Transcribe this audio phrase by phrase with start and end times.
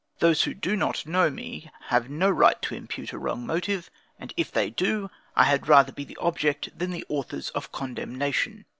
[0.17, 4.33] Those who do not know me, have no right to impute a wrong motive; and
[4.35, 8.65] if they do, I had rather be the object, than the authors of condemnation.